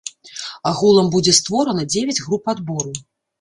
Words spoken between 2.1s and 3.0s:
груп адбору.